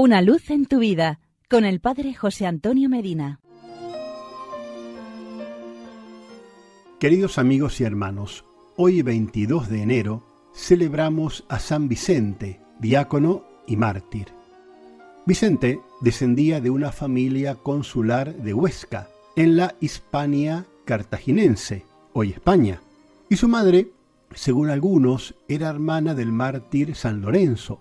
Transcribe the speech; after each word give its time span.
Una 0.00 0.22
luz 0.22 0.48
en 0.50 0.66
tu 0.66 0.78
vida 0.78 1.18
con 1.50 1.64
el 1.64 1.80
Padre 1.80 2.14
José 2.14 2.46
Antonio 2.46 2.88
Medina. 2.88 3.40
Queridos 7.00 7.36
amigos 7.36 7.80
y 7.80 7.84
hermanos, 7.84 8.44
hoy 8.76 9.02
22 9.02 9.68
de 9.68 9.82
enero 9.82 10.22
celebramos 10.54 11.44
a 11.48 11.58
San 11.58 11.88
Vicente, 11.88 12.60
diácono 12.78 13.42
y 13.66 13.74
mártir. 13.74 14.28
Vicente 15.26 15.80
descendía 16.00 16.60
de 16.60 16.70
una 16.70 16.92
familia 16.92 17.56
consular 17.56 18.36
de 18.36 18.54
Huesca, 18.54 19.08
en 19.34 19.56
la 19.56 19.74
Hispania 19.80 20.64
cartaginense, 20.84 21.84
hoy 22.12 22.30
España, 22.30 22.80
y 23.28 23.34
su 23.34 23.48
madre, 23.48 23.90
según 24.32 24.70
algunos, 24.70 25.34
era 25.48 25.68
hermana 25.68 26.14
del 26.14 26.30
mártir 26.30 26.94
San 26.94 27.20
Lorenzo, 27.20 27.80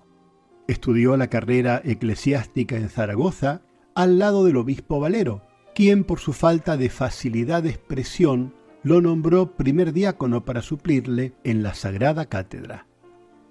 Estudió 0.67 1.15
la 1.17 1.27
carrera 1.27 1.81
eclesiástica 1.83 2.75
en 2.75 2.89
Zaragoza 2.89 3.61
al 3.95 4.19
lado 4.19 4.45
del 4.45 4.57
obispo 4.57 4.99
Valero, 4.99 5.41
quien 5.73 6.03
por 6.03 6.19
su 6.19 6.33
falta 6.33 6.77
de 6.77 6.89
facilidad 6.89 7.63
de 7.63 7.69
expresión 7.69 8.53
lo 8.83 9.01
nombró 9.01 9.55
primer 9.55 9.93
diácono 9.93 10.45
para 10.45 10.61
suplirle 10.61 11.33
en 11.43 11.63
la 11.63 11.73
Sagrada 11.73 12.25
Cátedra. 12.25 12.85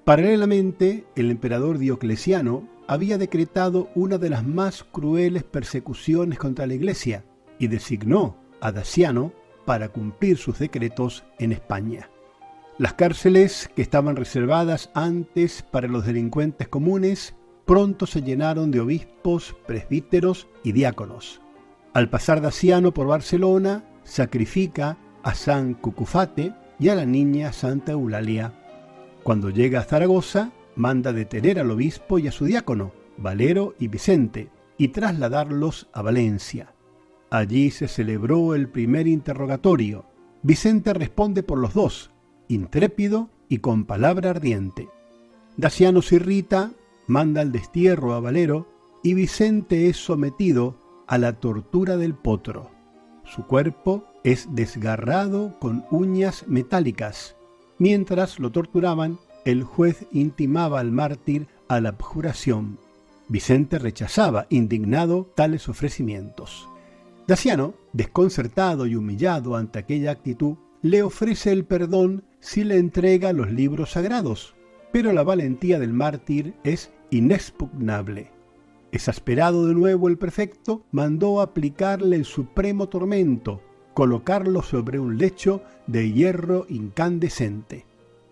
Paralelamente, 0.04 1.04
el 1.16 1.30
emperador 1.30 1.78
Diocleciano 1.78 2.68
había 2.86 3.18
decretado 3.18 3.90
una 3.94 4.18
de 4.18 4.30
las 4.30 4.46
más 4.46 4.84
crueles 4.84 5.42
persecuciones 5.42 6.38
contra 6.38 6.66
la 6.66 6.74
Iglesia 6.74 7.24
y 7.58 7.66
designó 7.66 8.36
a 8.60 8.72
Daciano 8.72 9.32
para 9.64 9.88
cumplir 9.88 10.36
sus 10.36 10.58
decretos 10.58 11.24
en 11.38 11.52
España. 11.52 12.08
Las 12.78 12.92
cárceles 12.92 13.70
que 13.74 13.80
estaban 13.80 14.16
reservadas 14.16 14.90
antes 14.92 15.62
para 15.62 15.88
los 15.88 16.04
delincuentes 16.04 16.68
comunes 16.68 17.34
pronto 17.64 18.06
se 18.06 18.20
llenaron 18.20 18.70
de 18.70 18.80
obispos, 18.80 19.56
presbíteros 19.66 20.46
y 20.62 20.72
diáconos. 20.72 21.40
Al 21.94 22.10
pasar 22.10 22.42
Daciano 22.42 22.92
por 22.92 23.06
Barcelona, 23.06 23.82
sacrifica 24.04 24.98
a 25.22 25.34
San 25.34 25.72
Cucufate 25.72 26.52
y 26.78 26.90
a 26.90 26.94
la 26.94 27.06
niña 27.06 27.54
Santa 27.54 27.92
Eulalia. 27.92 28.52
Cuando 29.22 29.48
llega 29.48 29.80
a 29.80 29.84
Zaragoza, 29.84 30.52
manda 30.74 31.14
detener 31.14 31.58
al 31.58 31.70
obispo 31.70 32.18
y 32.18 32.28
a 32.28 32.32
su 32.32 32.44
diácono, 32.44 32.92
Valero 33.16 33.74
y 33.78 33.88
Vicente, 33.88 34.50
y 34.76 34.88
trasladarlos 34.88 35.88
a 35.94 36.02
Valencia. 36.02 36.74
Allí 37.30 37.70
se 37.70 37.88
celebró 37.88 38.54
el 38.54 38.68
primer 38.68 39.08
interrogatorio. 39.08 40.04
Vicente 40.42 40.92
responde 40.92 41.42
por 41.42 41.58
los 41.58 41.72
dos, 41.72 42.10
intrépido 42.48 43.28
y 43.48 43.58
con 43.58 43.84
palabra 43.84 44.30
ardiente. 44.30 44.88
Daciano 45.56 46.02
se 46.02 46.16
irrita, 46.16 46.72
manda 47.06 47.40
al 47.40 47.52
destierro 47.52 48.14
a 48.14 48.20
Valero 48.20 48.68
y 49.02 49.14
Vicente 49.14 49.88
es 49.88 49.96
sometido 49.96 50.76
a 51.06 51.18
la 51.18 51.34
tortura 51.34 51.96
del 51.96 52.14
potro. 52.14 52.70
Su 53.24 53.46
cuerpo 53.46 54.04
es 54.24 54.48
desgarrado 54.52 55.58
con 55.58 55.84
uñas 55.90 56.44
metálicas. 56.48 57.36
Mientras 57.78 58.38
lo 58.38 58.50
torturaban, 58.50 59.18
el 59.44 59.62
juez 59.62 60.06
intimaba 60.12 60.80
al 60.80 60.90
mártir 60.90 61.46
a 61.68 61.80
la 61.80 61.90
abjuración. 61.90 62.78
Vicente 63.28 63.78
rechazaba, 63.78 64.46
indignado, 64.50 65.30
tales 65.34 65.68
ofrecimientos. 65.68 66.68
Daciano, 67.26 67.74
desconcertado 67.92 68.86
y 68.86 68.94
humillado 68.94 69.56
ante 69.56 69.78
aquella 69.78 70.12
actitud, 70.12 70.56
le 70.82 71.02
ofrece 71.02 71.52
el 71.52 71.64
perdón 71.64 72.24
si 72.46 72.62
le 72.62 72.76
entrega 72.76 73.32
los 73.32 73.50
libros 73.50 73.90
sagrados, 73.90 74.54
pero 74.92 75.12
la 75.12 75.24
valentía 75.24 75.80
del 75.80 75.92
mártir 75.92 76.54
es 76.62 76.92
inexpugnable. 77.10 78.30
Exasperado 78.92 79.66
de 79.66 79.74
nuevo 79.74 80.06
el 80.06 80.16
prefecto, 80.16 80.84
mandó 80.92 81.40
aplicarle 81.40 82.14
el 82.14 82.24
supremo 82.24 82.88
tormento, 82.88 83.62
colocarlo 83.94 84.62
sobre 84.62 85.00
un 85.00 85.18
lecho 85.18 85.60
de 85.88 86.12
hierro 86.12 86.66
incandescente. 86.68 87.84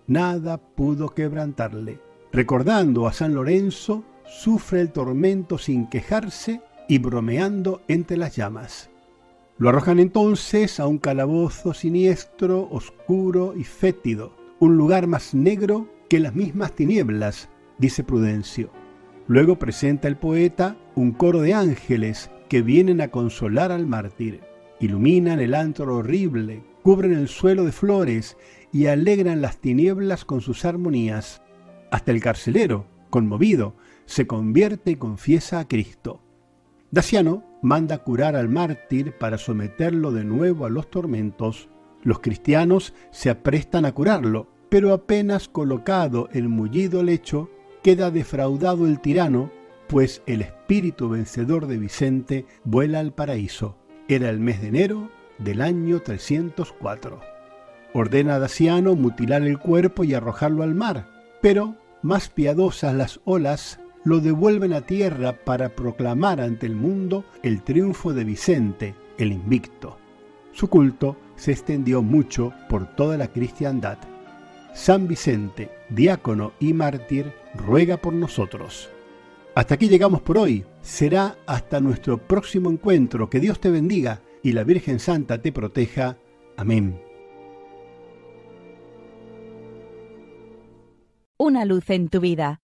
Nada 0.06 0.58
pudo 0.58 1.08
quebrantarle. 1.08 1.98
Recordando 2.30 3.08
a 3.08 3.12
San 3.12 3.34
Lorenzo, 3.34 4.04
sufre 4.26 4.80
el 4.80 4.92
tormento 4.92 5.58
sin 5.58 5.88
quejarse 5.88 6.60
y 6.88 6.98
bromeando 6.98 7.82
entre 7.88 8.16
las 8.16 8.36
llamas. 8.36 8.90
Lo 9.56 9.68
arrojan 9.68 10.00
entonces 10.00 10.80
a 10.80 10.88
un 10.88 10.98
calabozo 10.98 11.74
siniestro, 11.74 12.68
oscuro 12.72 13.54
y 13.56 13.62
fétido, 13.62 14.32
un 14.58 14.76
lugar 14.76 15.06
más 15.06 15.32
negro 15.32 15.88
que 16.08 16.18
las 16.18 16.34
mismas 16.34 16.72
tinieblas, 16.72 17.48
dice 17.78 18.02
Prudencio. 18.02 18.70
Luego 19.28 19.56
presenta 19.56 20.08
el 20.08 20.16
poeta 20.16 20.76
un 20.96 21.12
coro 21.12 21.40
de 21.40 21.54
ángeles 21.54 22.32
que 22.48 22.62
vienen 22.62 23.00
a 23.00 23.12
consolar 23.12 23.70
al 23.70 23.86
mártir. 23.86 24.40
Iluminan 24.80 25.38
el 25.38 25.54
antro 25.54 25.98
horrible, 25.98 26.64
cubren 26.82 27.12
el 27.12 27.28
suelo 27.28 27.64
de 27.64 27.70
flores 27.70 28.36
y 28.72 28.86
alegran 28.86 29.40
las 29.40 29.58
tinieblas 29.58 30.24
con 30.24 30.40
sus 30.40 30.64
armonías. 30.64 31.42
Hasta 31.92 32.10
el 32.10 32.20
carcelero, 32.20 32.86
conmovido, 33.08 33.76
se 34.04 34.26
convierte 34.26 34.90
y 34.90 34.96
confiesa 34.96 35.60
a 35.60 35.68
Cristo. 35.68 36.23
Daciano 36.94 37.42
manda 37.60 37.98
curar 37.98 38.36
al 38.36 38.48
mártir 38.48 39.18
para 39.18 39.36
someterlo 39.36 40.12
de 40.12 40.22
nuevo 40.22 40.64
a 40.64 40.70
los 40.70 40.88
tormentos. 40.92 41.68
Los 42.04 42.20
cristianos 42.20 42.94
se 43.10 43.30
aprestan 43.30 43.84
a 43.84 43.90
curarlo, 43.90 44.46
pero 44.68 44.92
apenas 44.92 45.48
colocado 45.48 46.28
el 46.32 46.48
mullido 46.48 47.02
lecho, 47.02 47.50
queda 47.82 48.12
defraudado 48.12 48.86
el 48.86 49.00
tirano, 49.00 49.50
pues 49.88 50.22
el 50.26 50.42
espíritu 50.42 51.08
vencedor 51.08 51.66
de 51.66 51.78
Vicente 51.78 52.46
vuela 52.62 53.00
al 53.00 53.12
paraíso. 53.12 53.76
Era 54.06 54.30
el 54.30 54.38
mes 54.38 54.62
de 54.62 54.68
enero 54.68 55.10
del 55.38 55.62
año 55.62 55.98
304. 55.98 57.18
Ordena 57.92 58.36
a 58.36 58.38
Daciano 58.38 58.94
mutilar 58.94 59.42
el 59.42 59.58
cuerpo 59.58 60.04
y 60.04 60.14
arrojarlo 60.14 60.62
al 60.62 60.76
mar, 60.76 61.08
pero, 61.42 61.74
más 62.02 62.28
piadosas 62.28 62.94
las 62.94 63.20
olas, 63.24 63.80
lo 64.04 64.20
devuelven 64.20 64.72
a 64.72 64.82
tierra 64.82 65.32
para 65.32 65.70
proclamar 65.70 66.40
ante 66.40 66.66
el 66.66 66.76
mundo 66.76 67.24
el 67.42 67.62
triunfo 67.62 68.12
de 68.12 68.24
Vicente, 68.24 68.94
el 69.18 69.32
invicto. 69.32 69.98
Su 70.52 70.68
culto 70.68 71.16
se 71.36 71.52
extendió 71.52 72.02
mucho 72.02 72.52
por 72.68 72.86
toda 72.94 73.16
la 73.16 73.28
cristiandad. 73.28 73.98
San 74.74 75.08
Vicente, 75.08 75.70
diácono 75.88 76.52
y 76.60 76.72
mártir, 76.74 77.32
ruega 77.54 77.96
por 77.96 78.12
nosotros. 78.12 78.90
Hasta 79.54 79.74
aquí 79.74 79.88
llegamos 79.88 80.20
por 80.20 80.36
hoy. 80.36 80.64
Será 80.82 81.38
hasta 81.46 81.80
nuestro 81.80 82.18
próximo 82.18 82.70
encuentro. 82.70 83.30
Que 83.30 83.40
Dios 83.40 83.60
te 83.60 83.70
bendiga 83.70 84.20
y 84.42 84.52
la 84.52 84.64
Virgen 84.64 84.98
Santa 84.98 85.40
te 85.40 85.52
proteja. 85.52 86.18
Amén. 86.56 87.00
Una 91.38 91.64
luz 91.64 91.88
en 91.90 92.08
tu 92.08 92.20
vida 92.20 92.63